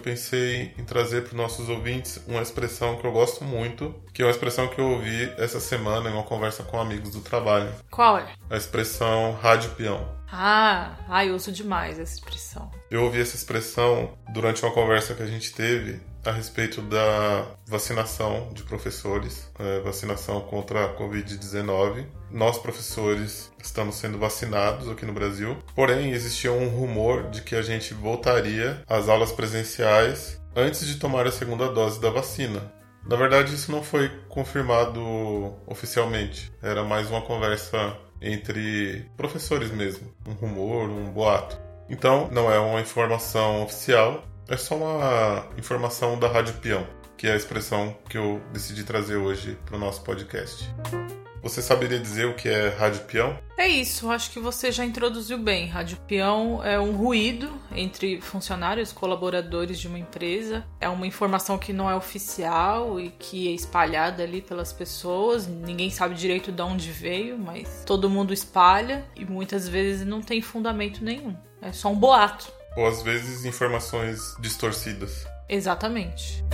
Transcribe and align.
pensei 0.00 0.74
em 0.76 0.84
trazer 0.84 1.22
para 1.22 1.30
os 1.30 1.36
nossos 1.36 1.68
ouvintes 1.68 2.20
uma 2.26 2.42
expressão 2.42 2.96
que 2.96 3.06
eu 3.06 3.12
gosto 3.12 3.44
muito, 3.44 3.94
que 4.12 4.22
é 4.22 4.24
uma 4.24 4.30
expressão 4.30 4.68
que 4.68 4.80
eu 4.80 4.90
ouvi 4.90 5.32
essa 5.38 5.60
semana 5.60 6.10
em 6.10 6.12
uma 6.12 6.22
conversa 6.22 6.62
com 6.62 6.80
amigos 6.80 7.10
do 7.10 7.20
trabalho. 7.20 7.72
Qual 7.90 8.18
é? 8.18 8.26
A 8.48 8.56
expressão 8.56 9.32
rádio 9.40 9.70
peão. 9.70 10.19
Ah, 10.32 10.96
ah, 11.08 11.24
eu 11.24 11.34
uso 11.34 11.50
demais 11.50 11.98
essa 11.98 12.14
expressão. 12.14 12.70
Eu 12.90 13.04
ouvi 13.04 13.20
essa 13.20 13.36
expressão 13.36 14.16
durante 14.32 14.62
uma 14.64 14.72
conversa 14.72 15.14
que 15.14 15.22
a 15.22 15.26
gente 15.26 15.52
teve 15.52 16.00
a 16.24 16.30
respeito 16.30 16.82
da 16.82 17.46
vacinação 17.66 18.50
de 18.52 18.62
professores, 18.62 19.50
é, 19.58 19.80
vacinação 19.80 20.40
contra 20.42 20.84
a 20.84 20.94
Covid-19. 20.96 22.06
Nós, 22.30 22.58
professores, 22.58 23.50
estamos 23.62 23.96
sendo 23.96 24.18
vacinados 24.18 24.88
aqui 24.88 25.04
no 25.06 25.12
Brasil, 25.12 25.56
porém 25.74 26.12
existia 26.12 26.52
um 26.52 26.68
rumor 26.68 27.30
de 27.30 27.42
que 27.42 27.54
a 27.54 27.62
gente 27.62 27.94
voltaria 27.94 28.82
às 28.86 29.08
aulas 29.08 29.32
presenciais 29.32 30.40
antes 30.54 30.86
de 30.86 30.96
tomar 30.96 31.26
a 31.26 31.32
segunda 31.32 31.72
dose 31.72 32.00
da 32.00 32.10
vacina. 32.10 32.72
Na 33.08 33.16
verdade, 33.16 33.54
isso 33.54 33.72
não 33.72 33.82
foi 33.82 34.10
confirmado 34.28 35.00
oficialmente, 35.66 36.52
era 36.62 36.84
mais 36.84 37.08
uma 37.10 37.22
conversa 37.22 37.96
entre 38.20 39.10
professores 39.16 39.70
mesmo, 39.70 40.12
um 40.26 40.32
rumor, 40.32 40.88
um 40.88 41.10
boato. 41.10 41.58
Então, 41.88 42.28
não 42.30 42.50
é 42.50 42.58
uma 42.58 42.80
informação 42.80 43.62
oficial, 43.62 44.24
é 44.48 44.56
só 44.56 44.76
uma 44.76 45.46
informação 45.58 46.18
da 46.18 46.28
Rádio 46.28 46.54
Peão, 46.54 46.86
que 47.20 47.26
é 47.26 47.34
a 47.34 47.36
expressão 47.36 47.94
que 48.08 48.16
eu 48.16 48.40
decidi 48.50 48.82
trazer 48.82 49.16
hoje 49.16 49.58
para 49.66 49.76
o 49.76 49.78
nosso 49.78 50.00
podcast. 50.00 50.66
Você 51.42 51.60
saberia 51.60 51.98
dizer 51.98 52.24
o 52.24 52.34
que 52.34 52.48
é 52.48 52.70
rádio 52.70 53.02
peão? 53.02 53.38
É 53.58 53.68
isso, 53.68 54.10
acho 54.10 54.30
que 54.30 54.40
você 54.40 54.72
já 54.72 54.86
introduziu 54.86 55.36
bem. 55.36 55.66
Rádio 55.66 55.98
peão 56.08 56.64
é 56.64 56.80
um 56.80 56.92
ruído 56.92 57.52
entre 57.72 58.22
funcionários, 58.22 58.90
colaboradores 58.90 59.78
de 59.78 59.86
uma 59.86 59.98
empresa. 59.98 60.64
É 60.80 60.88
uma 60.88 61.06
informação 61.06 61.58
que 61.58 61.74
não 61.74 61.90
é 61.90 61.94
oficial 61.94 62.98
e 62.98 63.10
que 63.10 63.48
é 63.48 63.50
espalhada 63.50 64.22
ali 64.22 64.40
pelas 64.40 64.72
pessoas. 64.72 65.46
Ninguém 65.46 65.90
sabe 65.90 66.14
direito 66.14 66.50
de 66.50 66.62
onde 66.62 66.90
veio, 66.90 67.36
mas 67.36 67.84
todo 67.84 68.08
mundo 68.08 68.32
espalha 68.32 69.04
e 69.14 69.26
muitas 69.26 69.68
vezes 69.68 70.06
não 70.06 70.22
tem 70.22 70.40
fundamento 70.40 71.04
nenhum. 71.04 71.36
É 71.60 71.70
só 71.70 71.90
um 71.90 71.96
boato 71.96 72.50
ou 72.76 72.86
às 72.86 73.02
vezes 73.02 73.44
informações 73.44 74.34
distorcidas. 74.40 75.26
Exatamente. 75.48 76.44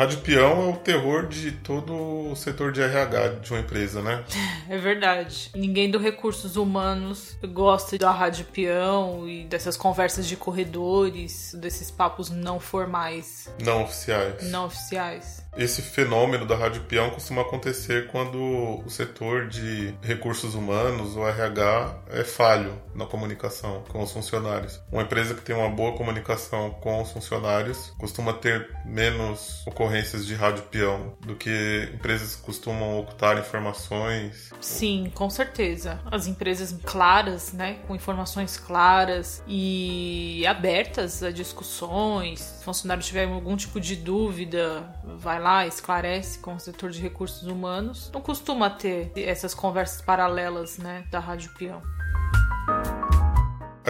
Rádio 0.00 0.20
peão 0.20 0.62
é 0.62 0.68
o 0.70 0.76
terror 0.78 1.26
de 1.26 1.52
todo 1.52 1.92
o 2.30 2.34
setor 2.34 2.72
de 2.72 2.80
RH 2.80 3.40
de 3.42 3.50
uma 3.50 3.60
empresa, 3.60 4.00
né? 4.00 4.24
É 4.70 4.78
verdade. 4.78 5.50
Ninguém 5.52 5.90
do 5.90 5.98
recursos 5.98 6.54
humanos 6.54 7.36
gosta 7.52 7.98
da 7.98 8.12
rádio 8.12 8.44
peão 8.46 9.28
e 9.28 9.44
dessas 9.44 9.76
conversas 9.76 10.28
de 10.28 10.36
corredores, 10.36 11.56
desses 11.60 11.90
papos 11.90 12.30
não 12.30 12.60
formais. 12.60 13.52
Não 13.60 13.82
oficiais. 13.82 14.48
Não 14.48 14.66
oficiais. 14.66 15.44
Esse 15.56 15.82
fenômeno 15.82 16.46
da 16.46 16.54
rádio 16.54 16.82
peão 16.82 17.10
costuma 17.10 17.42
acontecer 17.42 18.06
quando 18.06 18.38
o 18.38 18.88
setor 18.88 19.48
de 19.48 19.92
recursos 20.00 20.54
humanos, 20.54 21.16
o 21.16 21.26
RH, 21.26 22.02
é 22.10 22.22
falho 22.22 22.80
na 22.94 23.04
comunicação 23.04 23.82
com 23.88 24.00
os 24.00 24.12
funcionários. 24.12 24.80
Uma 24.92 25.02
empresa 25.02 25.34
que 25.34 25.42
tem 25.42 25.56
uma 25.56 25.68
boa 25.68 25.96
comunicação 25.96 26.70
com 26.70 27.02
os 27.02 27.10
funcionários 27.10 27.92
costuma 27.98 28.32
ter 28.32 28.70
menos 28.84 29.66
ocorrências 29.66 29.89
de 30.26 30.34
rádio 30.34 30.62
peão 30.64 31.14
do 31.20 31.34
que 31.34 31.90
empresas 31.92 32.36
costumam 32.36 32.98
ocultar 33.00 33.38
informações. 33.38 34.50
Sim, 34.60 35.10
com 35.14 35.28
certeza. 35.28 36.00
As 36.10 36.26
empresas 36.26 36.78
claras, 36.84 37.52
né, 37.52 37.78
com 37.86 37.94
informações 37.94 38.56
claras 38.56 39.42
e 39.46 40.44
abertas 40.46 41.22
a 41.22 41.30
discussões. 41.30 42.40
Se 42.40 42.62
o 42.62 42.64
funcionário 42.64 43.02
tiver 43.02 43.24
algum 43.24 43.56
tipo 43.56 43.80
de 43.80 43.96
dúvida, 43.96 44.94
vai 45.04 45.40
lá, 45.40 45.66
esclarece 45.66 46.38
com 46.38 46.54
o 46.54 46.60
setor 46.60 46.90
de 46.90 47.00
recursos 47.00 47.46
humanos. 47.46 48.10
Não 48.14 48.20
costuma 48.20 48.70
ter 48.70 49.12
essas 49.16 49.54
conversas 49.54 50.00
paralelas, 50.00 50.78
né, 50.78 51.04
da 51.10 51.18
rádio 51.18 51.50
peão. 51.58 51.82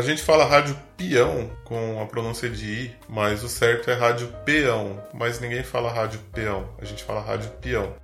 A 0.00 0.02
gente 0.02 0.22
fala 0.22 0.46
rádio 0.46 0.74
peão 0.96 1.50
com 1.62 2.00
a 2.00 2.06
pronúncia 2.06 2.48
de 2.48 2.64
i, 2.64 2.96
mas 3.06 3.44
o 3.44 3.50
certo 3.50 3.90
é 3.90 3.92
rádio 3.92 4.28
peão. 4.46 4.98
Mas 5.12 5.38
ninguém 5.38 5.62
fala 5.62 5.92
rádio 5.92 6.18
peão, 6.32 6.66
a 6.80 6.86
gente 6.86 7.04
fala 7.04 7.20
rádio 7.20 7.50
peão. 7.60 7.94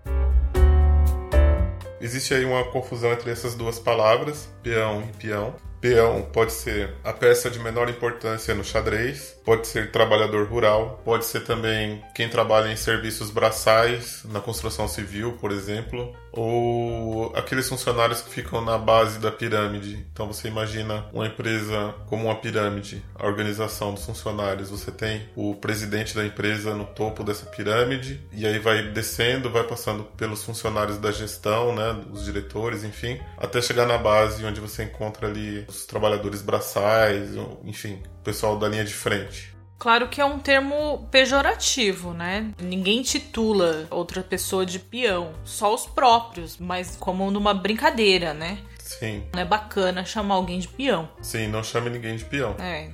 Existe 1.98 2.34
aí 2.34 2.44
uma 2.44 2.64
confusão 2.64 3.12
entre 3.12 3.30
essas 3.30 3.54
duas 3.54 3.78
palavras, 3.78 4.46
peão 4.62 5.08
e 5.08 5.16
peão. 5.16 5.54
Peão 5.80 6.20
pode 6.34 6.52
ser 6.52 6.92
a 7.02 7.14
peça 7.14 7.50
de 7.50 7.58
menor 7.58 7.88
importância 7.88 8.54
no 8.54 8.62
xadrez, 8.62 9.34
pode 9.42 9.66
ser 9.66 9.90
trabalhador 9.90 10.46
rural, 10.46 11.00
pode 11.02 11.24
ser 11.24 11.44
também 11.44 12.04
quem 12.14 12.28
trabalha 12.28 12.70
em 12.70 12.76
serviços 12.76 13.30
braçais, 13.30 14.22
na 14.26 14.40
construção 14.40 14.86
civil, 14.86 15.38
por 15.40 15.50
exemplo, 15.50 16.14
ou 16.36 17.32
aqueles 17.34 17.68
funcionários 17.68 18.20
que 18.20 18.30
ficam 18.30 18.60
na 18.60 18.78
base 18.78 19.18
da 19.18 19.30
pirâmide. 19.30 20.06
Então 20.12 20.26
você 20.26 20.48
imagina 20.48 21.06
uma 21.12 21.26
empresa 21.26 21.94
como 22.06 22.24
uma 22.24 22.36
pirâmide, 22.36 23.02
a 23.14 23.26
organização 23.26 23.94
dos 23.94 24.04
funcionários. 24.04 24.70
Você 24.70 24.90
tem 24.90 25.28
o 25.34 25.54
presidente 25.54 26.14
da 26.14 26.24
empresa 26.24 26.74
no 26.74 26.84
topo 26.84 27.24
dessa 27.24 27.46
pirâmide 27.46 28.20
e 28.32 28.46
aí 28.46 28.58
vai 28.58 28.82
descendo, 28.90 29.50
vai 29.50 29.64
passando 29.64 30.04
pelos 30.04 30.44
funcionários 30.44 30.98
da 30.98 31.10
gestão, 31.10 31.74
né, 31.74 32.02
os 32.12 32.24
diretores, 32.24 32.84
enfim, 32.84 33.18
até 33.38 33.60
chegar 33.62 33.86
na 33.86 33.98
base 33.98 34.44
onde 34.44 34.60
você 34.60 34.84
encontra 34.84 35.26
ali 35.26 35.64
os 35.68 35.86
trabalhadores 35.86 36.42
braçais, 36.42 37.30
enfim, 37.64 38.02
o 38.20 38.22
pessoal 38.22 38.58
da 38.58 38.68
linha 38.68 38.84
de 38.84 38.94
frente. 38.94 39.55
Claro 39.78 40.08
que 40.08 40.20
é 40.20 40.24
um 40.24 40.38
termo 40.38 41.06
pejorativo, 41.10 42.12
né? 42.12 42.50
Ninguém 42.60 43.02
titula 43.02 43.86
outra 43.90 44.22
pessoa 44.22 44.64
de 44.64 44.78
peão, 44.78 45.32
só 45.44 45.74
os 45.74 45.86
próprios, 45.86 46.56
mas 46.58 46.96
como 46.96 47.30
numa 47.30 47.52
brincadeira, 47.52 48.32
né? 48.32 48.58
Sim. 48.78 49.24
Não 49.34 49.42
é 49.42 49.44
bacana 49.44 50.04
chamar 50.04 50.36
alguém 50.36 50.58
de 50.58 50.68
peão. 50.68 51.08
Sim, 51.20 51.48
não 51.48 51.62
chame 51.62 51.90
ninguém 51.90 52.16
de 52.16 52.24
peão. 52.24 52.54
É. 52.58 52.90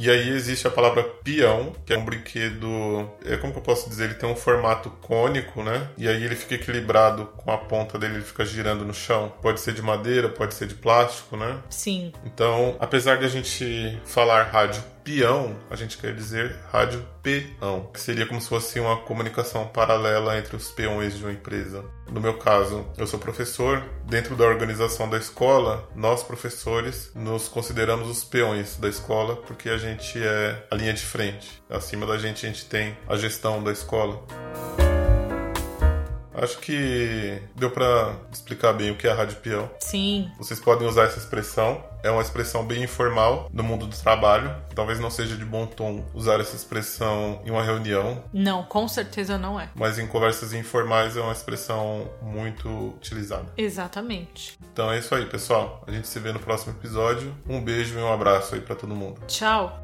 E 0.00 0.10
aí 0.10 0.30
existe 0.30 0.66
a 0.66 0.70
palavra 0.70 1.02
peão, 1.02 1.74
que 1.84 1.92
é 1.92 1.98
um 1.98 2.04
brinquedo. 2.06 3.06
É 3.22 3.36
como 3.36 3.52
que 3.52 3.58
eu 3.58 3.62
posso 3.62 3.86
dizer? 3.86 4.04
Ele 4.04 4.14
tem 4.14 4.26
um 4.26 4.34
formato 4.34 4.88
cônico, 5.02 5.62
né? 5.62 5.88
E 5.98 6.08
aí 6.08 6.24
ele 6.24 6.34
fica 6.34 6.54
equilibrado 6.54 7.26
com 7.36 7.50
a 7.50 7.58
ponta 7.58 7.98
dele, 7.98 8.14
ele 8.14 8.24
fica 8.24 8.42
girando 8.42 8.82
no 8.82 8.94
chão. 8.94 9.30
Pode 9.42 9.60
ser 9.60 9.74
de 9.74 9.82
madeira, 9.82 10.30
pode 10.30 10.54
ser 10.54 10.66
de 10.66 10.74
plástico, 10.74 11.36
né? 11.36 11.58
Sim. 11.68 12.14
Então, 12.24 12.76
apesar 12.80 13.18
de 13.18 13.26
a 13.26 13.28
gente 13.28 14.00
falar 14.06 14.44
rádio 14.44 14.82
peão, 15.10 15.56
a 15.68 15.74
gente 15.74 15.98
quer 15.98 16.14
dizer 16.14 16.54
rádio 16.70 17.04
peão, 17.20 17.90
que 17.92 18.00
seria 18.00 18.26
como 18.26 18.40
se 18.40 18.48
fosse 18.48 18.78
uma 18.78 18.96
comunicação 18.96 19.66
paralela 19.66 20.38
entre 20.38 20.54
os 20.54 20.70
peões 20.70 21.18
de 21.18 21.24
uma 21.24 21.32
empresa. 21.32 21.84
No 22.08 22.20
meu 22.20 22.38
caso, 22.38 22.86
eu 22.96 23.08
sou 23.08 23.18
professor. 23.18 23.82
Dentro 24.04 24.36
da 24.36 24.44
organização 24.44 25.10
da 25.10 25.18
escola, 25.18 25.88
nós 25.96 26.22
professores 26.22 27.10
nos 27.14 27.48
consideramos 27.48 28.08
os 28.08 28.22
peões 28.22 28.76
da 28.76 28.88
escola 28.88 29.34
porque 29.34 29.68
a 29.68 29.78
gente 29.78 30.16
é 30.16 30.64
a 30.70 30.76
linha 30.76 30.92
de 30.92 31.02
frente. 31.02 31.60
Acima 31.68 32.06
da 32.06 32.16
gente, 32.16 32.46
a 32.46 32.48
gente 32.48 32.64
tem 32.66 32.96
a 33.08 33.16
gestão 33.16 33.62
da 33.62 33.72
escola. 33.72 34.24
Acho 36.34 36.58
que 36.58 37.40
deu 37.56 37.70
para 37.70 38.14
explicar 38.32 38.72
bem 38.72 38.90
o 38.90 38.96
que 38.96 39.06
é 39.06 39.10
a 39.10 39.14
rádio 39.14 39.36
peão. 39.38 39.70
Sim. 39.80 40.30
Vocês 40.38 40.60
podem 40.60 40.86
usar 40.86 41.04
essa 41.04 41.18
expressão. 41.18 41.82
É 42.02 42.10
uma 42.10 42.22
expressão 42.22 42.64
bem 42.64 42.82
informal 42.82 43.50
no 43.52 43.62
mundo 43.62 43.86
do 43.86 43.96
trabalho. 43.96 44.54
Talvez 44.74 44.98
não 44.98 45.10
seja 45.10 45.36
de 45.36 45.44
bom 45.44 45.66
tom 45.66 46.02
usar 46.14 46.40
essa 46.40 46.56
expressão 46.56 47.42
em 47.44 47.50
uma 47.50 47.62
reunião. 47.62 48.24
Não, 48.32 48.62
com 48.62 48.88
certeza 48.88 49.36
não 49.36 49.60
é. 49.60 49.68
Mas 49.74 49.98
em 49.98 50.06
conversas 50.06 50.54
informais 50.54 51.16
é 51.16 51.20
uma 51.20 51.32
expressão 51.32 52.10
muito 52.22 52.68
utilizada. 52.96 53.52
Exatamente. 53.56 54.58
Então 54.72 54.90
é 54.90 54.98
isso 54.98 55.14
aí, 55.14 55.26
pessoal. 55.26 55.84
A 55.86 55.90
gente 55.90 56.08
se 56.08 56.18
vê 56.18 56.32
no 56.32 56.38
próximo 56.38 56.72
episódio. 56.72 57.34
Um 57.46 57.60
beijo 57.60 57.98
e 57.98 58.02
um 58.02 58.12
abraço 58.12 58.54
aí 58.54 58.60
para 58.60 58.74
todo 58.74 58.94
mundo. 58.94 59.20
Tchau. 59.26 59.78